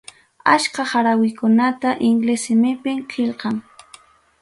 Achka 0.53 0.83
qarawikunata 0.93 1.89
inglés 2.09 2.41
simipim 2.45 2.99
qillqan. 3.11 3.55